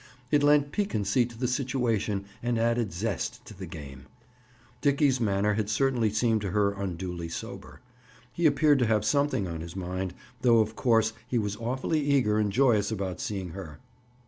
[0.31, 4.07] It lent piquancy to the situation and added zest to the game.
[4.81, 7.81] Dickie's manner had certainly seemed to her unduly sober.
[8.33, 12.39] He appeared to have something on his mind, though of course he was awfully eager
[12.39, 13.77] and joyous about seeing her.